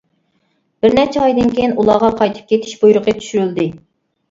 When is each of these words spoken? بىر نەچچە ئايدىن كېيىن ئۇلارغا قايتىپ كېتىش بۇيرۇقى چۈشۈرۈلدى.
بىر 0.85 0.95
نەچچە 0.99 1.21
ئايدىن 1.25 1.51
كېيىن 1.59 1.77
ئۇلارغا 1.83 2.11
قايتىپ 2.23 2.49
كېتىش 2.55 2.75
بۇيرۇقى 2.83 3.17
چۈشۈرۈلدى. 3.21 3.71